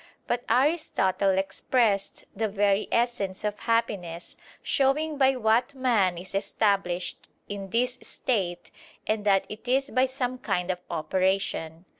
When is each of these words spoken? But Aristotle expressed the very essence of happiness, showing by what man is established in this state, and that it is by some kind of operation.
But 0.25 0.43
Aristotle 0.49 1.37
expressed 1.37 2.25
the 2.35 2.47
very 2.47 2.87
essence 2.91 3.43
of 3.43 3.59
happiness, 3.59 4.35
showing 4.63 5.19
by 5.19 5.35
what 5.35 5.75
man 5.75 6.17
is 6.17 6.33
established 6.33 7.29
in 7.47 7.69
this 7.69 7.99
state, 8.01 8.71
and 9.05 9.25
that 9.25 9.45
it 9.47 9.67
is 9.67 9.91
by 9.91 10.07
some 10.07 10.39
kind 10.39 10.71
of 10.71 10.81
operation. 10.89 11.85